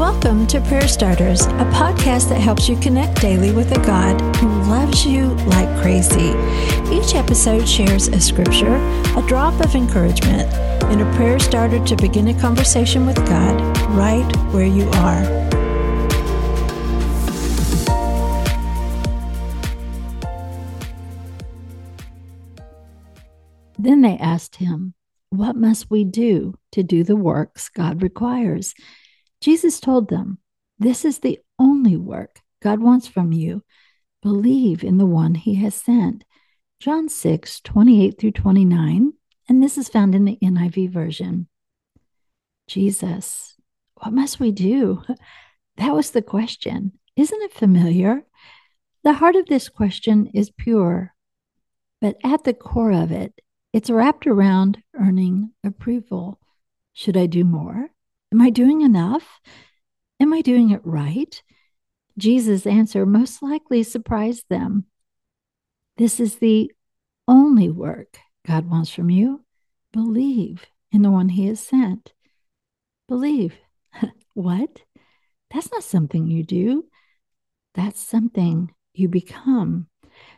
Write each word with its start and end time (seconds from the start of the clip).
Welcome 0.00 0.46
to 0.46 0.62
Prayer 0.62 0.88
Starters, 0.88 1.42
a 1.42 1.68
podcast 1.74 2.30
that 2.30 2.40
helps 2.40 2.70
you 2.70 2.76
connect 2.78 3.20
daily 3.20 3.52
with 3.52 3.70
a 3.76 3.84
God 3.84 4.18
who 4.36 4.48
loves 4.62 5.04
you 5.04 5.26
like 5.44 5.68
crazy. 5.82 6.30
Each 6.90 7.14
episode 7.14 7.68
shares 7.68 8.08
a 8.08 8.18
scripture, 8.18 8.76
a 9.14 9.22
drop 9.28 9.62
of 9.62 9.74
encouragement, 9.74 10.50
and 10.84 11.02
a 11.02 11.16
prayer 11.16 11.38
starter 11.38 11.84
to 11.84 11.96
begin 11.96 12.28
a 12.28 12.40
conversation 12.40 13.04
with 13.04 13.16
God 13.26 13.60
right 13.90 14.24
where 14.54 14.64
you 14.64 14.88
are. 14.88 15.20
Then 23.78 24.00
they 24.00 24.16
asked 24.16 24.56
him, 24.56 24.94
What 25.28 25.56
must 25.56 25.90
we 25.90 26.04
do 26.04 26.54
to 26.72 26.82
do 26.82 27.04
the 27.04 27.16
works 27.16 27.68
God 27.68 28.02
requires? 28.02 28.74
Jesus 29.40 29.80
told 29.80 30.08
them, 30.08 30.38
This 30.78 31.04
is 31.04 31.18
the 31.18 31.38
only 31.58 31.96
work 31.96 32.40
God 32.62 32.80
wants 32.80 33.06
from 33.06 33.32
you. 33.32 33.62
Believe 34.22 34.84
in 34.84 34.98
the 34.98 35.06
one 35.06 35.34
he 35.34 35.54
has 35.56 35.74
sent. 35.74 36.24
John 36.78 37.08
6, 37.08 37.60
28 37.60 38.18
through 38.18 38.30
29, 38.32 39.12
and 39.48 39.62
this 39.62 39.78
is 39.78 39.88
found 39.88 40.14
in 40.14 40.24
the 40.24 40.38
NIV 40.42 40.90
version. 40.90 41.48
Jesus, 42.68 43.56
what 43.96 44.12
must 44.12 44.40
we 44.40 44.52
do? 44.52 45.02
That 45.76 45.94
was 45.94 46.10
the 46.10 46.20
question. 46.20 46.92
Isn't 47.16 47.42
it 47.42 47.54
familiar? 47.54 48.26
The 49.02 49.14
heart 49.14 49.34
of 49.34 49.46
this 49.46 49.70
question 49.70 50.26
is 50.34 50.50
pure, 50.50 51.14
but 52.02 52.16
at 52.22 52.44
the 52.44 52.52
core 52.52 52.92
of 52.92 53.10
it, 53.10 53.40
it's 53.72 53.88
wrapped 53.88 54.26
around 54.26 54.82
earning 54.94 55.52
approval. 55.64 56.38
Should 56.92 57.16
I 57.16 57.24
do 57.26 57.44
more? 57.44 57.88
Am 58.32 58.40
I 58.40 58.50
doing 58.50 58.80
enough? 58.82 59.40
Am 60.20 60.32
I 60.32 60.40
doing 60.40 60.70
it 60.70 60.80
right? 60.84 61.42
Jesus' 62.18 62.66
answer 62.66 63.06
most 63.06 63.42
likely 63.42 63.82
surprised 63.82 64.44
them. 64.48 64.84
This 65.96 66.20
is 66.20 66.36
the 66.36 66.70
only 67.26 67.70
work 67.70 68.18
God 68.46 68.70
wants 68.70 68.90
from 68.90 69.10
you. 69.10 69.44
Believe 69.92 70.66
in 70.92 71.02
the 71.02 71.10
one 71.10 71.30
He 71.30 71.46
has 71.46 71.60
sent. 71.60 72.12
Believe. 73.08 73.54
what? 74.34 74.82
That's 75.52 75.72
not 75.72 75.82
something 75.82 76.28
you 76.28 76.44
do. 76.44 76.84
That's 77.74 78.00
something 78.00 78.72
you 78.94 79.08
become. 79.08 79.88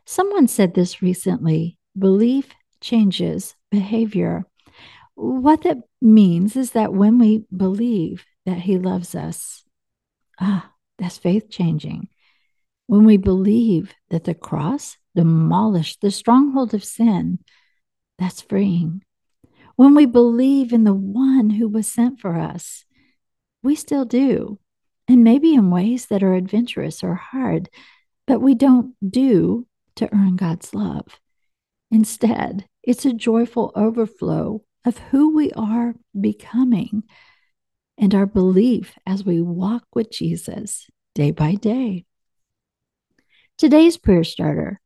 Someone 0.07 0.49
said 0.49 0.75
this 0.75 1.03
recently 1.03 1.79
belief 1.99 2.51
changes 2.81 3.55
behavior. 3.71 4.45
What 5.15 5.63
that 5.63 5.79
means 6.01 6.57
is 6.57 6.73
that 6.73 6.93
when 6.93 7.19
we 7.19 7.45
believe 7.55 8.25
that 8.47 8.59
He 8.59 8.79
loves 8.79 9.15
us, 9.15 9.65
ah, 10.41 10.73
that's 10.99 11.19
faith 11.19 11.51
changing. 11.51 12.09
When 12.87 13.05
we 13.05 13.17
believe 13.17 13.95
that 14.11 14.25
the 14.25 14.35
cross 14.35 14.97
demolished 15.15 16.01
the 16.01 16.11
stronghold 16.11 16.75
of 16.75 16.85
sin, 16.85 17.39
that's 18.19 18.43
freeing. 18.43 19.03
When 19.77 19.95
we 19.95 20.07
believe 20.07 20.73
in 20.73 20.85
the 20.85 20.95
one 20.95 21.51
who 21.51 21.69
was 21.69 21.91
sent 21.91 22.21
for 22.21 22.39
us, 22.39 22.85
we 23.63 23.75
still 23.75 24.05
do, 24.05 24.59
and 25.09 25.25
maybe 25.25 25.55
in 25.55 25.71
ways 25.71 26.07
that 26.07 26.23
are 26.23 26.35
adventurous 26.35 27.03
or 27.03 27.15
hard, 27.15 27.69
but 28.27 28.41
we 28.41 28.55
don't 28.55 28.95
do 29.09 29.67
to 29.97 30.13
earn 30.15 30.37
God's 30.37 30.75
love. 30.75 31.21
Instead, 31.91 32.67
it's 32.83 33.05
a 33.05 33.13
joyful 33.13 33.73
overflow 33.75 34.63
of 34.85 34.99
who 34.99 35.35
we 35.35 35.53
are 35.53 35.95
becoming 36.19 37.05
and 37.99 38.15
our 38.15 38.27
belief 38.27 38.95
as 39.07 39.25
we 39.25 39.41
walk 39.41 39.85
with 39.95 40.11
Jesus 40.11 40.89
day 41.15 41.31
by 41.31 41.55
day. 41.55 42.05
Today's 43.59 43.97
prayer 43.97 44.25
starter 44.25 44.81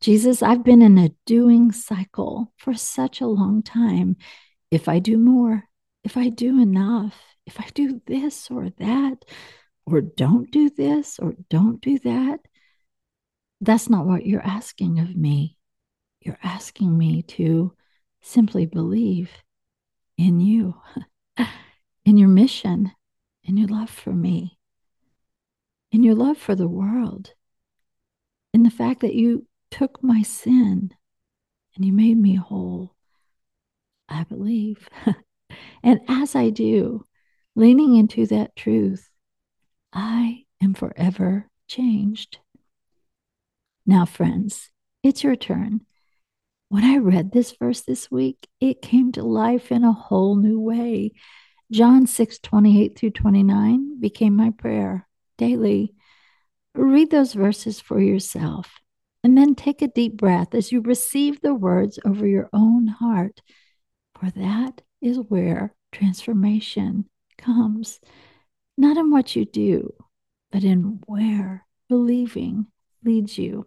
Jesus, 0.00 0.42
I've 0.42 0.62
been 0.62 0.82
in 0.82 0.98
a 0.98 1.14
doing 1.24 1.72
cycle 1.72 2.52
for 2.58 2.74
such 2.74 3.20
a 3.20 3.26
long 3.26 3.62
time. 3.62 4.16
If 4.70 4.88
I 4.88 4.98
do 4.98 5.16
more, 5.16 5.64
if 6.04 6.16
I 6.16 6.28
do 6.28 6.60
enough, 6.60 7.18
if 7.46 7.58
I 7.58 7.66
do 7.74 8.00
this 8.06 8.50
or 8.50 8.70
that, 8.78 9.24
or 9.86 10.00
don't 10.00 10.50
do 10.50 10.68
this 10.68 11.18
or 11.18 11.34
don't 11.48 11.80
do 11.80 11.98
that, 12.00 12.40
that's 13.60 13.88
not 13.88 14.04
what 14.04 14.26
you're 14.26 14.46
asking 14.46 14.98
of 14.98 15.16
me. 15.16 15.56
You're 16.20 16.38
asking 16.42 16.96
me 16.96 17.22
to 17.22 17.72
simply 18.20 18.66
believe 18.66 19.30
in 20.16 20.40
you, 20.40 20.80
in 22.04 22.16
your 22.16 22.28
mission, 22.28 22.92
in 23.44 23.56
your 23.56 23.68
love 23.68 23.90
for 23.90 24.12
me, 24.12 24.58
in 25.92 26.02
your 26.02 26.14
love 26.14 26.38
for 26.38 26.54
the 26.54 26.68
world, 26.68 27.34
in 28.52 28.62
the 28.62 28.70
fact 28.70 29.00
that 29.00 29.14
you 29.14 29.46
took 29.70 30.02
my 30.02 30.22
sin 30.22 30.92
and 31.74 31.84
you 31.84 31.92
made 31.92 32.16
me 32.16 32.34
whole. 32.34 32.94
I 34.08 34.24
believe. 34.24 34.88
and 35.82 36.00
as 36.08 36.34
I 36.34 36.50
do, 36.50 37.04
leaning 37.54 37.96
into 37.96 38.26
that 38.26 38.54
truth, 38.56 39.10
I 39.92 40.44
am 40.62 40.74
forever 40.74 41.50
changed. 41.66 42.38
Now, 43.84 44.04
friends, 44.04 44.70
it's 45.02 45.24
your 45.24 45.36
turn 45.36 45.82
when 46.68 46.84
I 46.84 46.96
read 46.96 47.32
this 47.32 47.52
verse 47.52 47.82
this 47.82 48.10
week, 48.10 48.46
it 48.60 48.82
came 48.82 49.12
to 49.12 49.22
life 49.22 49.70
in 49.70 49.84
a 49.84 49.92
whole 49.92 50.36
new 50.36 50.60
way. 50.60 51.12
John 51.70 52.06
6 52.06 52.38
28 52.38 52.98
through 52.98 53.10
29 53.10 54.00
became 54.00 54.36
my 54.36 54.50
prayer 54.50 55.08
daily. 55.38 55.94
Read 56.74 57.10
those 57.10 57.32
verses 57.32 57.80
for 57.80 58.00
yourself 58.00 58.80
and 59.24 59.36
then 59.36 59.54
take 59.54 59.82
a 59.82 59.88
deep 59.88 60.16
breath 60.16 60.54
as 60.54 60.70
you 60.70 60.80
receive 60.80 61.40
the 61.40 61.54
words 61.54 61.98
over 62.04 62.26
your 62.26 62.48
own 62.52 62.86
heart, 62.86 63.40
for 64.18 64.30
that 64.30 64.82
is 65.00 65.18
where 65.18 65.74
transformation 65.90 67.06
comes, 67.38 68.00
not 68.76 68.96
in 68.96 69.10
what 69.10 69.34
you 69.34 69.44
do, 69.44 69.92
but 70.52 70.62
in 70.62 71.00
where 71.06 71.66
believing 71.88 72.66
leads 73.04 73.36
you. 73.38 73.66